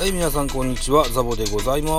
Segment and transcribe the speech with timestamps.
[0.00, 1.06] はい、皆さんこんにちは。
[1.10, 1.92] ザボでございま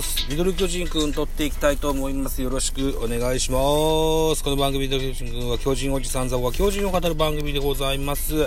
[0.00, 0.30] す。
[0.30, 2.40] ミドル巨人くん撮っていきたいと思います。
[2.40, 3.58] よろしくお願いしま
[4.36, 4.44] す。
[4.44, 8.34] この番組ミドル巨人くんは巨人おじさんザボが巨人を語る番組でございます。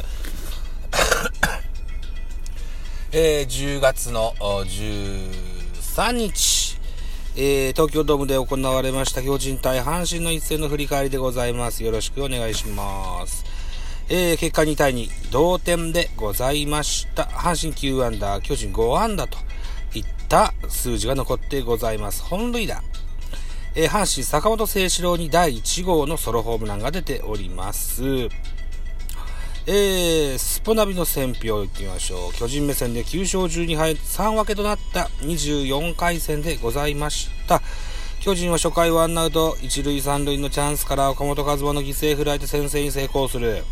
[3.12, 6.78] えー、10月の13日、
[7.36, 11.84] えー、東京ドームで行われました巨人対阪神の一戦の振り返りでございます。
[11.84, 13.47] よろしくお願いします。
[14.10, 17.24] えー、結果2対2、同点でございました。
[17.24, 19.38] 阪神9アンダー、巨人5アンダーと
[19.98, 22.24] いった数字が残ってございます。
[22.24, 22.82] 本塁打。
[23.76, 28.30] えー、阪神坂本誠志郎に第1号のソロホームランが出ております。
[29.70, 32.34] えー、スポナビの選評いってみましょう。
[32.34, 37.62] 巨人目線で9勝12敗3分けとなった24回戦でございました。
[38.22, 43.66] 巨人は初回ワンアウト1塁3塁のチャンスから岡本和真の犠牲フライで先制に成功する。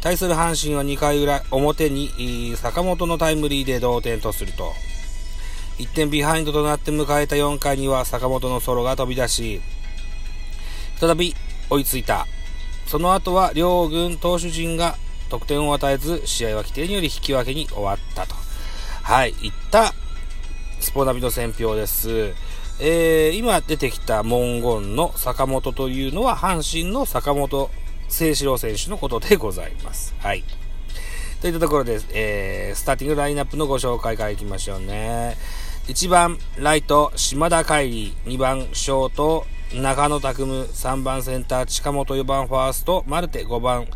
[0.00, 4.72] 対する阪神は2回裏表に坂本のタイムリーで同点とすると。
[5.78, 9.60] 1点ビハインドとなって迎えた4回には坂本のソロが飛び出し
[10.96, 11.36] 再び
[11.70, 12.26] 追いついた。
[12.86, 14.96] その後は両軍投手陣が
[15.28, 18.34] 得点を与えず試合は規定により引き分けに終わったと。
[19.02, 19.94] はいいった
[20.80, 22.34] スポナビの選評です。
[22.80, 27.70] えー、今出てきた文言の坂本というのは阪神の坂本
[28.08, 30.14] 聖志郎選手のことでございます。
[30.18, 30.44] はい。
[31.40, 35.36] といったところで、えー、スターティングラインナップのご紹介からいきましょうね。
[35.86, 38.28] 1番、ライト、島田海里。
[38.28, 40.62] 2番、ショート、中野拓夢。
[40.62, 42.16] 3番、センター、近本。
[42.16, 43.46] 4番、ファースト、マルテ。
[43.46, 43.86] 5番、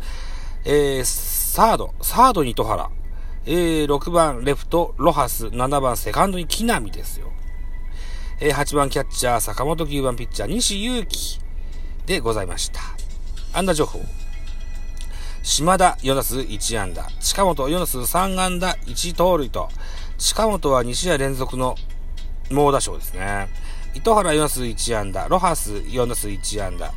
[0.63, 2.89] えー、サード、サードに糸原。
[3.45, 5.47] えー、6番、レフト、ロハス。
[5.47, 7.27] 7番、セカンドに木浪ですよ。
[8.39, 9.85] えー、8番、キャッチャー、坂本。
[9.85, 11.41] 9番、ピッチャー、西勇輝
[12.05, 13.02] でございました。
[13.53, 14.01] 安打情報。
[15.43, 17.07] 島田4打数1安打。
[17.19, 19.69] 近本4打数3安打1盗塁と、
[20.17, 21.75] 近本は2試合連続の
[22.49, 23.47] 猛打賞ですね。
[23.93, 25.27] 糸原4打数1安打。
[25.27, 26.91] ロハス4打数1安打。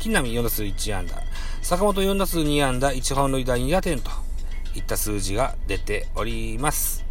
[0.00, 1.14] 木浪4打数1安打。
[1.62, 2.90] 坂本4打数2安打。
[2.92, 4.10] 1本塁打2打点と
[4.74, 7.09] いった数字が出ております。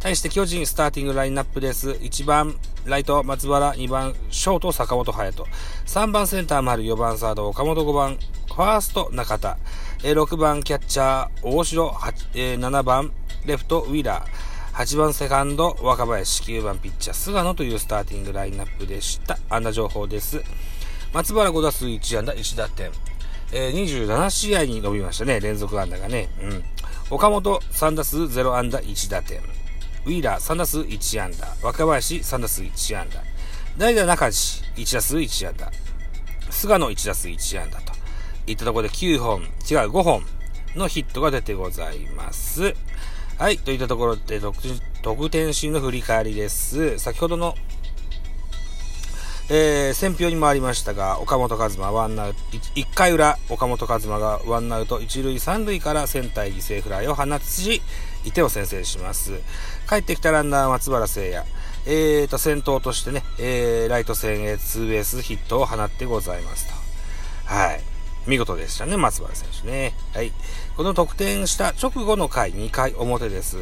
[0.00, 1.90] 対して巨人スターティングラインナップです。
[1.90, 5.46] 1番ライト松原、2番ショート坂本隼人、
[5.86, 9.58] 3番センター丸、4番サード岡本、5番ファースト中田、
[10.02, 13.12] 6番キャッチャー大城、7番
[13.44, 19.38] レフトウィーラー、8番セカンド若林、9番ピッチャー菅野というスターティングラインナップでした。
[19.48, 20.42] 安打情報です。
[21.12, 22.90] 松原5打数1安打1打点。
[23.52, 25.40] えー、27試合に伸びましたね。
[25.40, 26.28] 連続安打がね。
[26.42, 26.64] うん。
[27.08, 29.40] 岡本3打数0安打1打点。
[30.06, 31.48] ウィーラー3打数1安打。
[31.62, 33.20] 若林3打数1安打。
[33.76, 35.70] 代打中地1打数1安打。
[36.50, 37.92] 菅野1打数1安打と。
[38.46, 39.48] いったところで9本、違う
[39.90, 40.22] 5本
[40.76, 42.74] のヒットが出てございます。
[43.36, 43.58] はい。
[43.58, 46.98] といったところで得点シーンの振り返りです。
[46.98, 47.56] 先ほどの
[49.48, 52.40] えー、選評に回りましたが、岡本和真ワンアウト、
[52.74, 57.80] 1回裏、岡本和真がワンアウト、1塁3塁からセンター犠牲フライを放ち、
[58.26, 59.40] 1点を先制します。
[59.88, 61.46] 帰ってきたランナー松原聖也。
[61.86, 66.74] えーと、先頭としてね、えー、ライト線へツーベースヒットを放ってございますと。
[67.44, 67.80] はい。
[68.26, 69.94] 見事でしたね、松原選手ね。
[70.12, 70.32] はい。
[70.76, 73.58] この得点した直後の回、2回表です。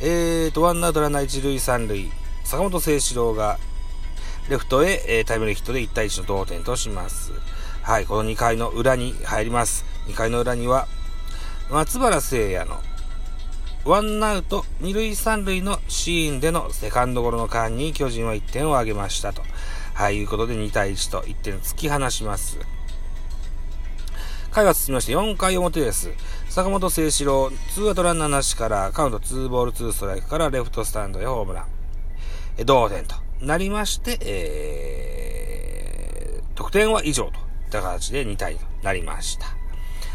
[0.00, 2.10] えーと、ワンアウトランナー1塁3塁、
[2.42, 3.60] 坂本誠志郎が
[4.48, 7.30] レフトへ、えー、タイムリーヒットで1対1の同点とします。
[7.82, 9.84] はい、この2回の裏に入ります。
[10.08, 10.88] 2回の裏には、
[11.70, 12.80] 松原聖也の
[13.88, 19.40] ワンアウト2塁3塁のシーンでのセカンドゴロの間に巨人は1点を挙げましたと。
[19.94, 22.58] はい、いうことで2対1と1点突き放します。
[24.50, 26.10] 回は進みまして4回表です。
[26.50, 31.64] 坂本誠志郎、ツーアウトランナーなしからカウント2ボール2ストライクからレフトスタンドへホームラン。
[32.58, 33.14] え同点と。
[33.40, 37.32] なりまして、えー、得点は以上とい
[37.68, 39.46] った形で2対となりました。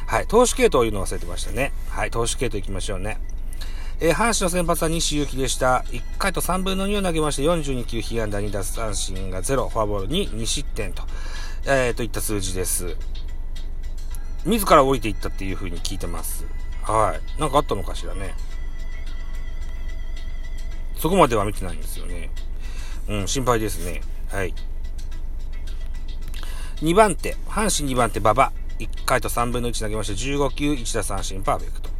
[0.05, 1.73] はい、投手系統を言うの忘れてましたね。
[1.89, 3.32] はい、投手系統行きましょうね。
[4.03, 5.85] えー、阪神の先発は西勇輝でした。
[5.87, 11.03] 1回と3分の2を投げまして、42球、被安打2奪三振が0、フォアボールに2失点と、
[11.65, 12.97] えー、といった数字です。
[14.43, 16.45] 自ら降りていったっていう風に聞いてます。
[16.81, 17.39] はい。
[17.39, 18.33] なんかあったのかしらね。
[20.97, 22.29] そこまでは見てないんですよね。
[23.07, 24.01] うん、心配ですね。
[24.27, 24.53] はい。
[26.81, 28.51] 2番手、阪神2番手、馬場。
[28.79, 31.92] 1回と3分の1投げまして、15球、1打三振、パーフェクト。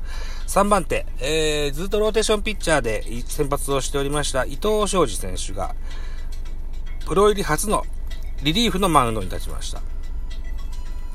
[0.47, 5.75] 3番手、えー、ずっとローテーションピッチャーで先発をしておりました伊藤昌司選手が、
[7.05, 7.85] プロ入り初の
[8.43, 9.81] リリーフのマウンドに立ちました。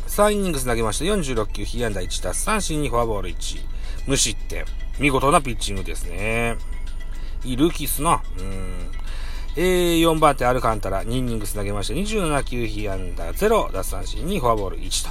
[0.08, 3.60] 3イニングス投げまして46球、被安打1打三振にフォアボール1、
[4.06, 4.64] 無失点。
[4.98, 6.56] 見事なピッチングですね。
[7.44, 8.22] いいルーキーっすな。
[8.38, 8.90] うん。
[9.56, 15.10] えー、4番手アルカンタラ、2イニングス投げまして、27球被安打0、奪三振にフォアボール1と。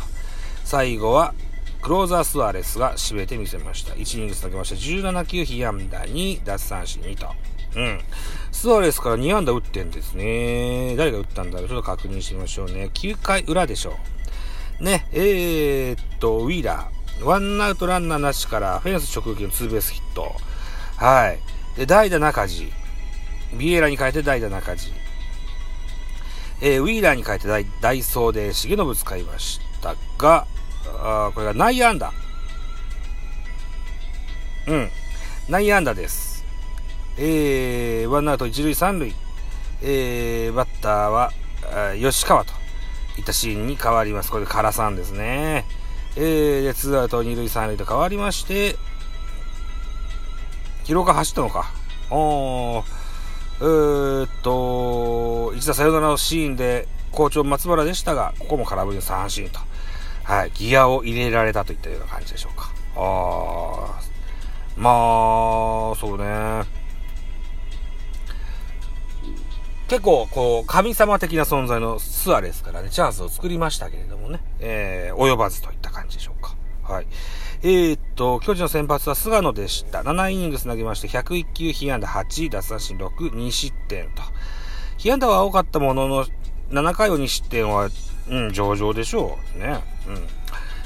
[0.65, 1.33] 最後は、
[1.87, 3.93] クローザースアレスが締めてみせました。
[3.93, 7.29] 1イニングス投げまして、17球被安打2、奪三振2と。
[7.77, 8.01] うん。
[8.51, 10.97] スアレスから2安打打ってんですね。
[10.97, 11.69] 誰が打ったんだろう？
[11.69, 12.89] ちょっと確認してみましょうね。
[12.93, 13.97] 9回裏でしょ
[14.81, 14.83] う。
[14.83, 17.23] ね、えー、っと、ウィーラー。
[17.23, 20.35] ワンアウトランナーなしからフェンス直撃のツーベースヒット。
[20.97, 21.39] はい。
[21.77, 22.69] で、代打中地。
[23.57, 24.91] ビエラに変えて代打中地。
[26.59, 27.47] えー、ウィーラーに変えて
[27.79, 30.47] ダイソーで重信使いましたが、
[30.99, 32.13] あこれが内野安打。
[34.67, 34.89] うん。
[35.49, 36.45] 内野安打です。
[37.17, 39.13] えー、ワンアウト一塁三塁、
[39.81, 41.31] えー、バッターは、
[41.99, 42.53] 吉川と
[43.17, 44.31] いったシーンに変わります。
[44.31, 45.65] これ唐さんですね。
[46.15, 48.75] えー、で、ツーアウト二塁三塁と変わりまして、
[50.83, 51.71] 広岡走ったのか。
[52.09, 52.83] おー、
[53.59, 59.59] えー、っと、一打サヨナラのシーンで、好調松原でしたが、ここも空振りの三振と。
[60.27, 62.69] はい、ギアを入れられたといったような感じでしょうか。
[62.97, 64.89] あー、ま
[65.93, 66.65] あ、そうね。
[69.87, 76.57] 結構、こう、神様的な存在のスアレスからね、チャンスを作りましたけれどもね、えー、及ばずといった感じでしょうか。
[76.83, 77.07] はい。
[77.63, 80.01] えー、っと、巨人の先発は菅野でした。
[80.01, 84.23] 7イニングス投げまして、101球、被安打8、奪三振6、2失点と。
[84.97, 86.25] 被安打は多かったものの、
[86.69, 87.89] 7回を2失点は、
[88.29, 89.59] うん、上々でしょう。
[89.59, 89.83] ね。
[90.07, 90.27] うん。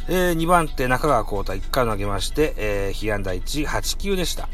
[0.07, 4.49] えー、2番手、中川幸太1回投げまして、えー、被安打1、8球でした。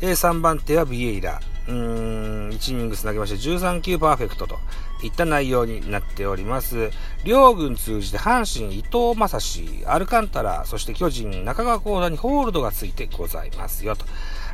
[0.00, 1.40] えー、3番手はビエイラ。
[1.66, 4.58] うん、1イニングス投げまして13球パーフェクトと
[5.02, 6.90] いった内容になっております。
[7.24, 14.04] 両軍通じて阪神、伊藤正史、アルカンタラ、そして巨人、中川幸田にホールドがついてございますよと。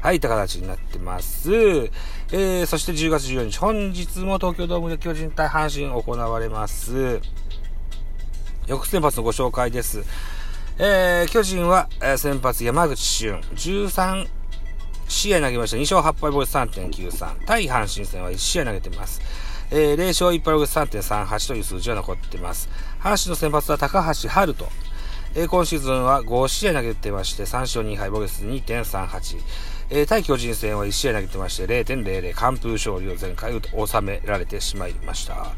[0.03, 1.53] はい、いった形になってます。
[1.53, 7.21] えー、そして10月14日、本日も東京ドームで巨人対阪神行われます。
[8.71, 10.05] 翌先発のご紹介です。
[10.79, 14.29] えー、巨人は、えー、先発山口俊、13
[15.09, 15.77] 試合投げました。
[15.77, 17.47] 2勝8敗ボイス3.93。
[17.47, 19.21] 対阪神戦は1試合投げてます。
[19.73, 22.69] えー、0勝1敗ボイス3.38という数字が残ってます。
[23.01, 24.69] 阪神の先発は高橋春人。
[25.35, 29.39] えー、今シーズンは5試合投げてまして、3勝2敗ボイス2.38。
[29.93, 35.49] えー、対巨人戦は1試合投げてまして、0.00完封勝利を前回収められてしまいました。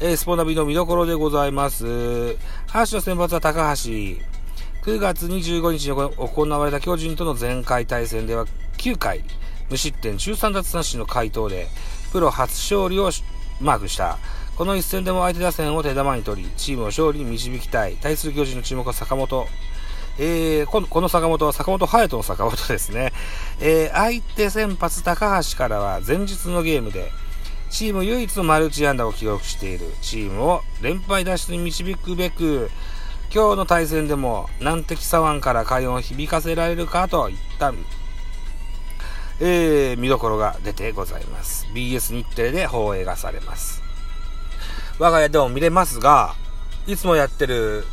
[0.00, 1.84] えー、スポナビの見どころでございます。
[1.84, 2.36] 阪
[2.66, 3.90] 神の先発は高橋。
[4.84, 8.46] 9月25日に行われた巨人との前回対戦では
[8.78, 9.22] 9回、
[9.70, 11.68] 無失点13奪三振の回答で、
[12.12, 13.10] プロ初勝利を
[13.60, 14.18] マークした。
[14.56, 17.96] この一戦でも相手打線を手玉に取り、チームを勝利に導きたい。
[17.96, 19.46] 対する巨人の注目は坂本。
[20.18, 23.12] えー、このこの坂本は坂本隼人の坂本ですね。
[23.60, 27.10] えー、相手先発高橋からは前日のゲームで、
[27.70, 32.70] チーム唯一のマルチ安打を記録しているチームを連敗脱出に導くべく、
[33.34, 37.72] 今日の対戦でも難敵左腕から快音を響かせられるかといった
[39.40, 41.66] えー、見どころが出てございます。
[41.74, 43.82] BS 日テレで放映がされます。
[45.00, 46.36] 我が家でも見れますが、
[46.86, 47.84] いつもやってる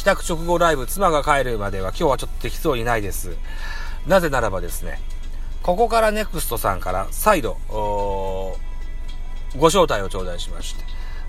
[0.00, 3.36] 帰宅直後ライブ、妻が帰るまでは今日はちょっとできそうにないです。
[4.06, 4.98] なぜならばですね、
[5.62, 8.56] ここからネクストさんから再度、ご
[9.66, 10.84] 招待を頂戴しまして、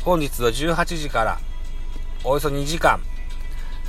[0.06, 1.40] 本日は18時から
[2.24, 3.02] およそ2時間、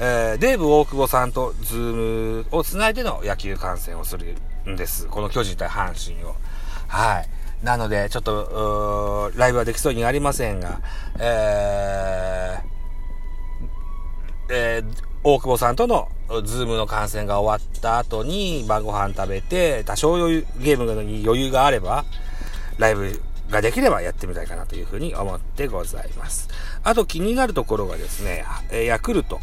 [0.01, 1.95] えー、デーブ大久保さんとズー
[2.41, 4.35] ムをつないでの野球観戦をする
[4.69, 5.07] んです。
[5.07, 6.35] この巨人対阪神を。
[6.89, 7.29] はい。
[7.65, 10.81] なので、ちょっと、ライブはできそうにありませんが、
[11.21, 12.72] えー、
[14.54, 16.09] えー、大久保さんとの
[16.44, 22.04] ズームの観戦が終わった後に晩ご飯食べて、多少余裕、ゲームに余裕があれば、
[22.76, 26.50] ライブができればやってみたいかなというふうに思ってございます。
[26.85, 29.40] あと気になるところがですね、えヤクルト。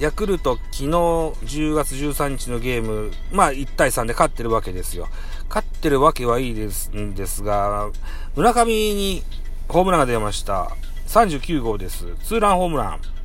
[0.00, 5.08] ヤクルト昨日10月13日のゲーム、まあ1対3で勝ってるわけですよ。
[5.48, 7.90] 勝ってるわけはいいですんですが、
[8.34, 9.22] 村上に
[9.68, 10.72] ホームランが出ました。
[11.06, 12.06] 39号です。
[12.24, 13.19] ツーランホームラン。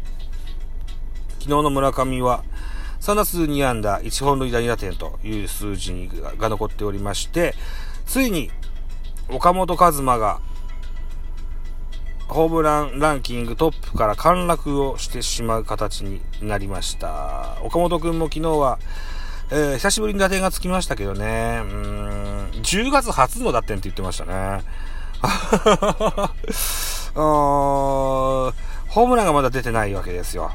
[1.45, 2.43] 昨日の村上は
[3.01, 6.09] 3打数2安打1本塁打2打点という数字
[6.39, 7.53] が残っておりまして、
[8.07, 8.49] ついに
[9.29, 10.41] 岡本和真が
[12.27, 17.59] ホームランランキングトップから陥落をしてしまう形になりました。
[17.61, 18.79] 岡本くんも昨日は、
[19.51, 24.63] えー、久しぶりに打点がつきましたけどね、うん、10月初の打点って言ってましたね。
[27.17, 28.64] あー
[28.95, 30.53] ホームランがまだ出てないわけですよ。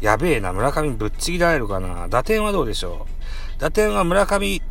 [0.00, 2.06] やべえな、村上ぶっちぎられるかな。
[2.06, 3.08] 打点はどうでしょ
[3.58, 3.60] う。
[3.60, 4.62] 打点は村上、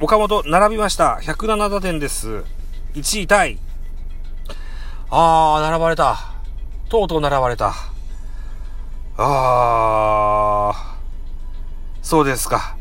[0.00, 1.20] 岡本並びました。
[1.22, 2.42] 107打点です。
[2.94, 3.60] 1位タイ。
[5.10, 6.32] あー、並ばれた。
[6.88, 7.72] とうとう並ばれた。
[9.16, 10.76] あー、
[12.02, 12.76] そうですか。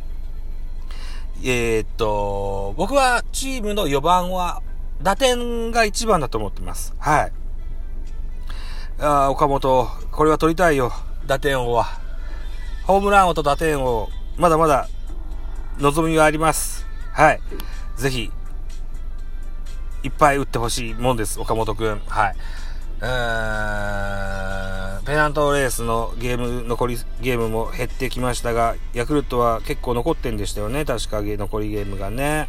[1.44, 4.64] えー、っと、僕はチームの4番は、
[5.04, 6.96] 打点が1番だと思ってます。
[6.98, 7.43] はい。
[9.00, 10.92] あ岡本、これは取りたいよ。
[11.26, 11.88] 打点王は。
[12.86, 14.88] ホームラン王と打点王、まだまだ
[15.80, 16.86] 望みはあります。
[17.12, 17.42] はい。
[17.96, 18.32] ぜひ、
[20.04, 22.02] いっぱい打ってほしいもんです、岡本くん。
[22.08, 22.36] はい。
[23.02, 32.48] うー、ペナントレースのゲーム、残りゲームも減ってきましたが、ヤクルトは結構残ってんでしたよね、確か残りゲームがね。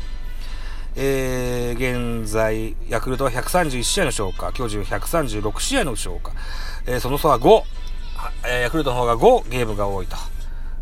[0.96, 6.32] えー、現在、ヤクルトは131試合の消化、巨人136試合の消化、
[6.86, 7.62] えー、その差は5、
[8.46, 10.16] えー、ヤクルトの方が5ゲームが多いと。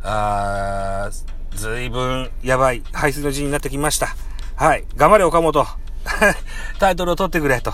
[0.02, 4.14] あー、ずいぶんやばい排水の字になってきました。
[4.57, 4.85] はい。
[4.97, 5.66] 頑張れ岡本。
[6.78, 7.73] タイトルを取ってくれと。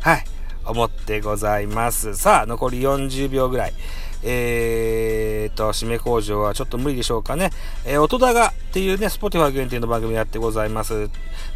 [0.00, 0.24] はい。
[0.64, 2.14] 思ってございます。
[2.14, 3.74] さあ、残り40秒ぐらい。
[4.24, 7.50] えーと、締め工場はちょっと無理でしょうかね。
[7.84, 10.94] えー、音高っていうね、スポティファイ限定の番組やってございます。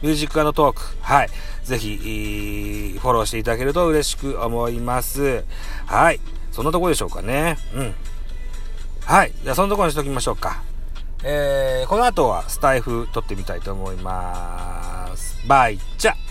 [0.02, 0.82] Music Talk。
[1.00, 1.28] はい。
[1.64, 5.44] ぜひ、フォローしていただけると嬉しく思います。
[5.86, 6.20] はい。
[6.52, 7.56] そんなとこでしょうかね。
[7.74, 7.94] うん。
[9.04, 9.32] はい。
[9.42, 10.62] じゃあ、そのとこにしときましょうか。
[11.24, 15.36] えー、この後はスタエフ撮ってみたいと思います。
[15.48, 16.27] バイチャ